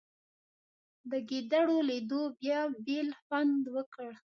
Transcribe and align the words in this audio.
د 1.09 1.11
ګېډړو 1.29 1.77
لیدو 1.89 2.21
بیا 2.41 2.61
بېل 2.85 3.09
خوند 3.21 3.63
وکړ. 3.75 4.09